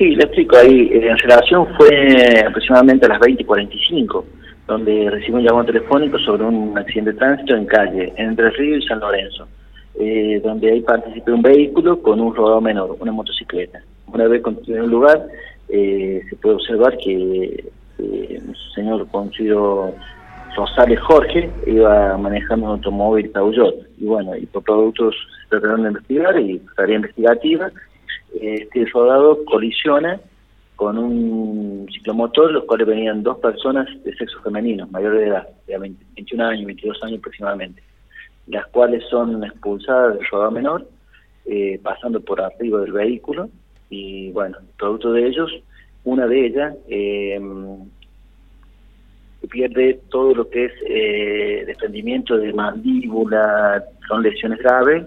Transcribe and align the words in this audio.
sí, 0.00 0.16
le 0.16 0.24
explico. 0.24 0.56
Ahí, 0.56 0.90
en 0.92 1.18
relación 1.18 1.66
fue 1.76 2.44
aproximadamente 2.46 3.04
a 3.04 3.10
las 3.10 3.20
20.45, 3.20 4.24
donde 4.66 5.10
recibí 5.10 5.34
un 5.34 5.42
llamado 5.44 5.66
telefónico 5.66 6.18
sobre 6.18 6.44
un 6.44 6.76
accidente 6.76 7.12
de 7.12 7.18
tránsito 7.18 7.54
en 7.54 7.66
calle, 7.66 8.12
entre 8.16 8.50
Río 8.50 8.78
y 8.78 8.82
San 8.82 8.98
Lorenzo, 8.98 9.46
eh, 9.98 10.40
donde 10.42 10.72
ahí 10.72 10.80
participé 10.80 11.32
un 11.32 11.42
vehículo 11.42 12.00
con 12.00 12.18
un 12.18 12.34
rodado 12.34 12.62
menor, 12.62 12.96
una 12.98 13.12
motocicleta. 13.12 13.82
Una 14.06 14.26
vez 14.26 14.42
en 14.66 14.74
el 14.74 14.90
lugar, 14.90 15.26
eh, 15.68 16.22
se 16.28 16.36
puede 16.36 16.56
observar 16.56 16.96
que 16.96 17.64
eh, 17.98 18.42
un 18.48 18.56
señor 18.74 19.06
conocido 19.08 19.94
Rosales 20.56 20.98
Jorge 21.00 21.50
iba 21.66 22.16
manejando 22.16 22.66
un 22.66 22.72
automóvil 22.72 23.28
Peugeot. 23.30 23.74
Y 23.98 24.06
bueno, 24.06 24.34
y 24.34 24.46
por 24.46 24.64
productos 24.64 25.14
se 25.42 25.50
trataron 25.50 25.82
de 25.82 25.88
investigar 25.88 26.40
y 26.40 26.58
tarea 26.74 26.96
investigativa 26.96 27.70
este 28.40 28.84
rodado 28.86 29.44
colisiona 29.44 30.20
con 30.80 30.96
un 30.96 31.86
ciclomotor, 31.92 32.52
los 32.52 32.64
cuales 32.64 32.86
venían 32.86 33.22
dos 33.22 33.38
personas 33.38 33.86
de 34.02 34.14
sexo 34.14 34.40
femenino, 34.40 34.86
mayores 34.90 35.20
de 35.20 35.26
edad, 35.26 35.48
de 35.66 35.78
21 35.78 36.42
años, 36.42 36.64
22 36.64 37.02
años 37.02 37.18
aproximadamente, 37.18 37.82
las 38.46 38.66
cuales 38.68 39.04
son 39.10 39.44
expulsadas 39.44 40.16
del 40.16 40.26
rodado 40.28 40.50
menor, 40.52 40.88
eh, 41.44 41.78
pasando 41.82 42.20
por 42.20 42.40
arriba 42.40 42.80
del 42.80 42.92
vehículo, 42.92 43.50
y 43.90 44.30
bueno, 44.30 44.56
producto 44.78 45.12
de 45.12 45.26
ellos, 45.26 45.52
una 46.04 46.26
de 46.26 46.46
ellas 46.46 46.74
eh, 46.88 47.38
pierde 49.50 50.00
todo 50.08 50.34
lo 50.34 50.48
que 50.48 50.64
es 50.64 50.72
eh, 50.88 51.64
desprendimiento 51.66 52.38
de 52.38 52.54
mandíbula, 52.54 53.84
son 54.08 54.22
lesiones 54.22 54.58
graves, 54.60 55.04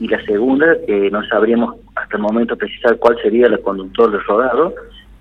y 0.00 0.06
la 0.06 0.22
segunda, 0.26 0.76
que 0.86 1.10
no 1.10 1.26
sabríamos 1.28 1.76
hasta 2.08 2.16
el 2.16 2.22
momento 2.22 2.56
precisar 2.56 2.96
cuál 2.96 3.20
sería 3.20 3.48
el 3.48 3.60
conductor 3.60 4.10
del 4.10 4.24
rodado, 4.24 4.74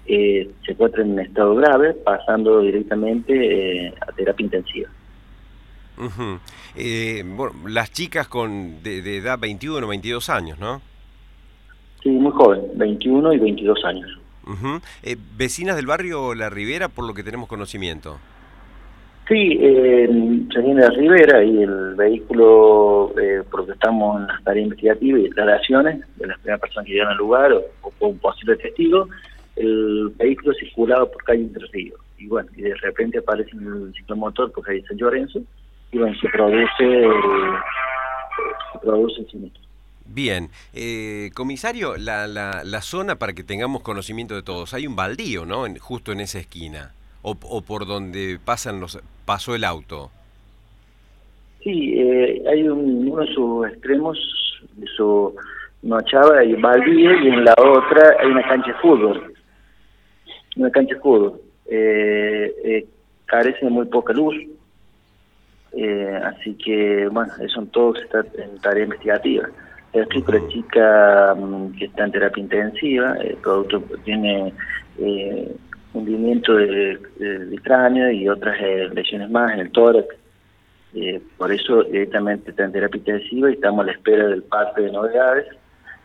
eh, 0.05 0.49
se 0.65 0.71
encuentra 0.71 1.03
en 1.03 1.19
estado 1.19 1.53
grave, 1.55 1.93
pasando 1.93 2.61
directamente 2.61 3.87
eh, 3.87 3.93
a 3.99 4.13
terapia 4.13 4.45
intensiva. 4.45 4.89
Eh, 6.77 7.23
bueno, 7.25 7.53
las 7.67 7.91
chicas 7.91 8.29
con 8.29 8.81
de, 8.83 9.17
edad 9.17 9.37
21 9.37 9.85
o 9.85 9.89
22 9.89 10.29
años, 10.29 10.59
¿no? 10.59 10.81
Sí, 12.01 12.09
muy 12.09 12.31
joven, 12.31 12.61
21 12.75 13.33
y 13.33 13.37
22 13.37 13.83
años. 13.83 14.19
¿Vecinas 15.35 15.75
del 15.75 15.87
barrio 15.87 16.35
La 16.35 16.49
Ribera, 16.49 16.87
por 16.87 17.05
lo 17.05 17.13
que 17.13 17.23
tenemos 17.23 17.49
conocimiento? 17.49 18.17
Sí, 19.27 19.57
eh, 19.59 20.07
se 20.53 20.61
Rivera 20.61 21.43
y 21.43 21.61
el 21.61 21.95
vehículo, 21.95 23.13
eh, 23.19 23.43
porque 23.51 23.73
estamos 23.73 24.21
en 24.21 24.27
las 24.27 24.41
tareas 24.41 24.63
investigativas 24.63 25.19
y 25.19 25.23
declaraciones 25.23 25.99
de 26.15 26.27
las 26.27 26.37
primeras 26.39 26.61
personas 26.61 26.87
que 26.87 26.93
llegan 26.93 27.09
al 27.09 27.17
lugar 27.17 27.51
o, 27.51 27.61
o 27.99 28.07
un 28.07 28.19
posible 28.19 28.55
testigo, 28.55 29.09
el 29.57 30.13
vehículo 30.15 30.53
circulaba 30.53 31.11
por 31.11 31.21
calle 31.25 31.41
Entre 31.41 31.67
Ríos. 31.73 31.99
Y 32.17 32.27
bueno, 32.27 32.49
y 32.55 32.61
de 32.61 32.75
repente 32.75 33.17
aparece 33.17 33.51
el 33.51 33.93
ciclomotor 33.97 34.51
por 34.53 34.63
calle 34.63 34.81
San 34.87 34.97
Lorenzo 34.97 35.41
y 35.91 35.97
bueno, 35.97 36.15
se 36.21 36.29
produce 36.29 37.09
se 38.71 38.79
produce 38.79 39.21
el 39.21 39.29
sinistro. 39.29 39.61
Bien, 40.05 40.49
eh, 40.73 41.31
comisario, 41.35 41.97
la, 41.97 42.27
la, 42.27 42.63
la 42.63 42.81
zona 42.81 43.17
para 43.17 43.33
que 43.33 43.43
tengamos 43.43 43.81
conocimiento 43.81 44.35
de 44.35 44.41
todos, 44.41 44.73
hay 44.73 44.87
un 44.87 44.95
baldío, 44.95 45.45
¿no? 45.45 45.65
En, 45.65 45.77
justo 45.77 46.13
en 46.13 46.21
esa 46.21 46.39
esquina 46.39 46.93
o, 47.31 47.61
por 47.61 47.85
donde 47.85 48.39
pasan 48.43 48.79
los 48.79 48.99
pasó 49.25 49.55
el 49.55 49.63
auto? 49.63 50.09
Sí, 51.63 51.95
eh, 51.97 52.43
hay 52.49 52.67
un, 52.67 53.07
uno 53.09 53.21
de 53.21 53.33
sus 53.33 53.67
extremos, 53.67 54.17
de 54.75 54.87
su 54.95 55.35
Nochava 55.81 56.43
y 56.43 56.53
baldío, 56.53 57.13
y 57.23 57.27
en 57.27 57.43
la 57.43 57.53
otra 57.57 58.15
hay 58.19 58.27
una 58.27 58.47
cancha 58.47 58.71
de 58.71 58.77
fútbol. 58.79 59.33
Una 60.55 60.71
cancha 60.71 60.95
de 60.95 61.01
fútbol. 61.01 61.41
Eh, 61.69 62.53
eh, 62.63 62.85
carece 63.25 63.65
de 63.65 63.71
muy 63.71 63.85
poca 63.85 64.13
luz. 64.13 64.35
así 66.23 66.53
que, 66.63 67.07
bueno, 67.11 67.33
eso 67.41 67.59
en 67.59 67.67
todo 67.67 67.95
está 67.95 68.23
en 68.41 68.57
tarea 68.59 68.85
investigativa. 68.85 69.49
Le 69.93 70.01
explico 70.01 70.31
la 70.31 70.47
chica 70.47 71.35
mm, 71.35 71.77
que 71.77 71.85
está 71.85 72.05
en 72.05 72.11
terapia 72.11 72.43
intensiva, 72.43 73.15
el 73.21 73.35
producto 73.37 73.81
tiene 74.05 74.53
hundimiento 75.97 76.53
de, 76.55 76.99
cráneo 77.63 78.11
y 78.11 78.27
otras 78.29 78.57
eh, 78.61 78.89
lesiones 78.93 79.29
más 79.29 79.53
en 79.53 79.59
el 79.59 79.71
tórax. 79.71 80.07
Eh, 80.93 81.21
por 81.37 81.51
eso 81.51 81.83
directamente 81.83 82.51
está 82.51 82.65
en 82.65 82.71
terapia 82.71 82.97
intensiva 82.97 83.49
y 83.49 83.53
estamos 83.53 83.83
a 83.83 83.87
la 83.87 83.91
espera 83.91 84.27
del 84.27 84.43
parte 84.43 84.81
de 84.81 84.91
novedades, 84.91 85.45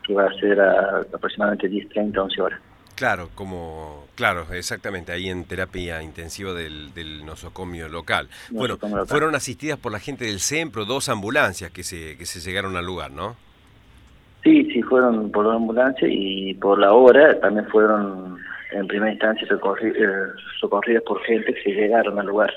que 0.05 0.13
va 0.13 0.25
a 0.25 0.33
ser 0.33 0.59
a, 0.59 0.99
aproximadamente 1.13 1.67
10, 1.67 1.89
30, 1.89 2.21
11 2.21 2.41
horas. 2.41 2.59
Claro, 2.95 3.29
como 3.33 4.05
claro, 4.15 4.45
exactamente, 4.53 5.11
ahí 5.11 5.27
en 5.27 5.45
terapia 5.45 6.03
intensiva 6.03 6.53
del, 6.53 6.93
del 6.93 7.25
nosocomio 7.25 7.89
local. 7.89 8.29
bueno, 8.51 8.77
fueron 9.07 9.33
asistidas 9.35 9.79
por 9.79 9.91
la 9.91 9.99
gente 9.99 10.25
del 10.25 10.39
CEMPRO, 10.39 10.85
dos 10.85 11.09
ambulancias 11.09 11.71
que 11.71 11.83
se, 11.83 12.17
que 12.17 12.25
se 12.25 12.39
llegaron 12.39 12.77
al 12.77 12.85
lugar, 12.85 13.11
¿no? 13.11 13.35
Sí, 14.43 14.69
sí, 14.71 14.81
fueron 14.83 15.31
por 15.31 15.45
dos 15.45 15.55
ambulancias 15.55 16.11
y 16.13 16.53
por 16.55 16.77
la 16.77 16.91
hora 16.93 17.39
también 17.39 17.65
fueron 17.67 18.32
en 18.73 18.87
primera 18.87 19.11
instancia 19.11 19.47
eh, 19.47 19.57
socorridas 20.59 21.03
por 21.03 21.21
gente 21.23 21.53
que 21.53 21.71
llegaron 21.71 22.19
al 22.19 22.25
lugar. 22.25 22.51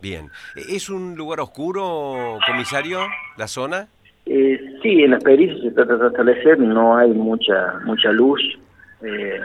Bien. 0.00 0.30
¿Es 0.54 0.88
un 0.90 1.16
lugar 1.16 1.40
oscuro, 1.40 2.38
comisario, 2.46 3.00
la 3.36 3.48
zona? 3.48 3.88
Eh, 4.26 4.58
sí, 4.82 5.02
en 5.02 5.12
las 5.12 5.22
pericias 5.22 5.60
se 5.62 5.70
trata 5.70 5.96
de 5.96 6.08
establecer, 6.08 6.58
no 6.58 6.96
hay 6.96 7.10
mucha 7.10 7.80
mucha 7.84 8.10
luz 8.10 8.40
eh, 9.02 9.40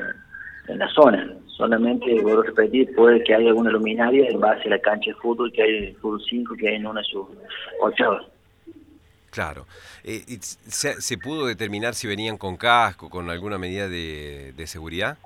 en 0.67 0.79
la 0.79 0.87
zona. 0.89 1.33
Solamente, 1.45 2.19
vuelvo 2.21 2.41
a 2.41 2.45
repetir, 2.45 2.93
puede 2.95 3.23
que 3.23 3.35
haya 3.35 3.49
alguna 3.49 3.69
luminaria 3.69 4.27
en 4.27 4.39
base 4.39 4.63
a 4.67 4.71
la 4.71 4.79
cancha 4.79 5.11
de 5.11 5.15
fútbol 5.17 5.51
que 5.51 5.61
hay 5.61 5.77
en 5.77 5.83
el 5.83 5.95
fútbol 5.97 6.21
5, 6.27 6.55
que 6.55 6.69
hay 6.69 6.75
en 6.75 6.87
una 6.87 7.01
de 7.01 7.07
sus 7.07 7.27
ochavas. 7.81 8.25
Claro. 9.29 9.67
Eh, 10.03 10.23
¿se, 10.39 10.99
¿se, 10.99 11.17
pudo 11.17 11.45
determinar 11.45 11.93
si 11.93 12.07
venían 12.07 12.37
con 12.37 12.57
casco, 12.57 13.09
con 13.09 13.29
alguna 13.29 13.57
medida 13.59 13.87
de, 13.87 14.53
de 14.57 14.67
seguridad? 14.67 15.17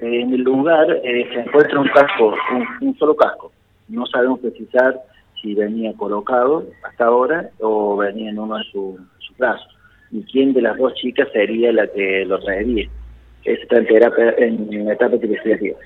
En 0.00 0.32
el 0.32 0.42
lugar 0.42 0.90
eh, 1.02 1.28
se 1.32 1.40
encuentra 1.40 1.80
un 1.80 1.88
casco, 1.88 2.34
un, 2.80 2.96
solo 2.98 3.14
casco. 3.16 3.52
No 3.88 4.06
sabemos 4.06 4.40
precisar 4.40 5.00
si 5.40 5.54
venía 5.54 5.92
colocado 5.94 6.64
hasta 6.82 7.04
ahora 7.04 7.50
o 7.60 7.96
venía 7.96 8.30
en 8.30 8.38
uno 8.38 8.56
de 8.58 8.64
su 8.64 8.98
brazos. 9.36 9.68
Y 10.10 10.22
quién 10.24 10.52
de 10.52 10.62
las 10.62 10.76
dos 10.78 10.94
chicas 10.94 11.28
sería 11.32 11.72
la 11.72 11.86
que 11.88 12.24
lo 12.24 12.38
traería. 12.40 12.88
Está 13.44 13.78
en, 13.78 13.86
terapia, 13.86 14.34
en 14.38 14.88
etapa 14.88 15.16
investigativa. 15.16 15.76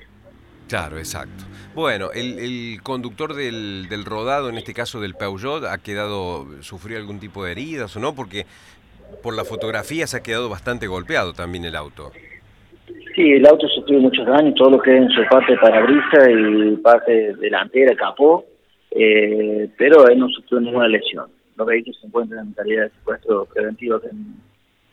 Claro, 0.67 0.97
exacto. 0.97 1.45
Bueno, 1.73 2.11
el, 2.13 2.39
el 2.39 2.81
conductor 2.83 3.33
del, 3.33 3.87
del, 3.89 4.05
rodado, 4.05 4.49
en 4.49 4.57
este 4.57 4.73
caso 4.73 5.01
del 5.01 5.15
Peugeot, 5.15 5.65
ha 5.65 5.77
quedado, 5.79 6.47
sufrió 6.61 6.97
algún 6.97 7.19
tipo 7.19 7.43
de 7.43 7.51
heridas 7.51 7.95
o 7.95 7.99
no, 7.99 8.13
porque 8.13 8.45
por 9.23 9.35
la 9.35 9.43
fotografía 9.43 10.07
se 10.07 10.17
ha 10.17 10.23
quedado 10.23 10.49
bastante 10.49 10.87
golpeado 10.87 11.33
también 11.33 11.65
el 11.65 11.75
auto. 11.75 12.11
Sí, 13.19 13.33
el 13.33 13.45
auto 13.47 13.67
sufrió 13.67 13.99
muchos 13.99 14.25
daños, 14.25 14.55
todo 14.55 14.69
lo 14.69 14.81
que 14.81 14.95
es 14.95 15.01
en 15.01 15.09
su 15.09 15.21
parte 15.29 15.57
parabrisa 15.57 16.31
y 16.31 16.77
parte 16.77 17.35
delantera, 17.35 17.93
capó, 17.93 18.45
eh, 18.91 19.69
pero 19.77 20.07
él 20.07 20.19
no 20.19 20.29
sufrió 20.29 20.61
ninguna 20.61 20.87
lesión. 20.87 21.29
Los 21.57 21.67
vehículos 21.67 21.99
se 21.99 22.07
encuentran 22.07 22.47
en 22.47 22.53
tarea 22.53 22.83
de 22.83 22.91
secuestro 22.91 23.43
preventivo 23.53 23.99
en, 24.09 24.35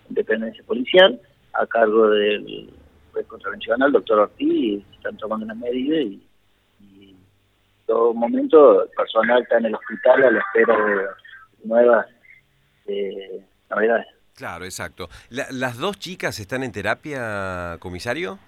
dependencia 0.08 0.64
policial, 0.64 1.20
a 1.52 1.64
cargo 1.68 2.10
del 2.10 2.68
juez 3.12 3.26
contravencional, 3.28 3.92
doctor 3.92 4.18
Ortiz, 4.18 4.48
y 4.48 4.84
están 4.96 5.16
tomando 5.18 5.44
unas 5.44 5.58
medidas 5.58 6.00
y, 6.00 6.20
y 6.80 7.10
en 7.10 7.86
todo 7.86 8.12
momento 8.12 8.82
el 8.82 8.88
personal 8.88 9.42
está 9.42 9.58
en 9.58 9.66
el 9.66 9.74
hospital 9.76 10.24
a 10.24 10.30
la 10.32 10.40
espera 10.40 10.84
de 10.84 11.06
nuevas 11.62 12.06
eh, 12.88 13.40
novedades. 13.70 14.15
Claro, 14.36 14.66
exacto. 14.66 15.08
¿Las 15.30 15.78
dos 15.78 15.98
chicas 15.98 16.38
están 16.40 16.62
en 16.62 16.70
terapia, 16.70 17.78
comisario? 17.80 18.38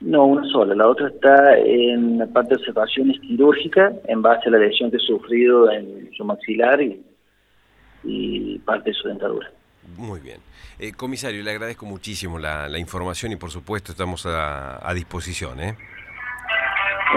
No, 0.00 0.24
una 0.24 0.48
sola. 0.52 0.72
La 0.76 0.86
otra 0.86 1.08
está 1.08 1.58
en 1.58 2.18
la 2.18 2.26
parte 2.28 2.50
de 2.50 2.60
observaciones 2.60 3.18
quirúrgica 3.20 3.92
en 4.06 4.22
base 4.22 4.48
a 4.48 4.52
la 4.52 4.58
lesión 4.58 4.92
que 4.92 4.98
ha 4.98 5.00
sufrido 5.00 5.68
en 5.68 6.12
su 6.16 6.24
maxilar 6.24 6.80
y, 6.80 8.58
parte 8.64 8.90
de 8.90 8.94
su 8.94 9.08
dentadura. 9.08 9.50
Muy 9.96 10.20
bien. 10.20 10.38
Eh, 10.78 10.92
comisario, 10.92 11.42
le 11.42 11.50
agradezco 11.50 11.86
muchísimo 11.86 12.38
la, 12.38 12.78
información 12.78 13.32
y 13.32 13.36
por 13.36 13.50
supuesto 13.50 13.90
estamos 13.90 14.24
a, 14.26 14.92
disposición. 14.94 15.60
¿eh? 15.60 15.76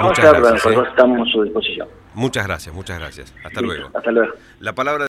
muchas 0.01 0.33
gracias. 0.33 0.65
¿eh? 0.65 0.83
Estamos 0.89 1.27
a 1.27 1.31
su 1.31 1.43
disposición. 1.43 1.87
Muchas 2.17 2.47
gracias, 2.47 2.73
muchas 2.73 2.97
gracias. 2.97 3.35
Hasta 3.43 3.61
luego. 3.61 3.91
Hasta 3.93 4.09
luego. 4.09 4.33
La 4.59 4.73
palabra 4.73 5.05